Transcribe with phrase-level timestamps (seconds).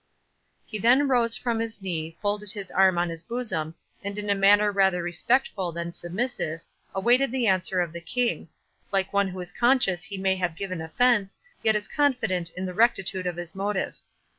[0.65, 4.33] He then rose from his knee, folded his arm on his bosom, and in a
[4.33, 6.61] manner rather respectful than submissive,
[6.95, 11.37] awaited the answer of the King,—like one who is conscious he may have given offence,
[11.61, 13.95] yet is confident in the rectitude of his motive.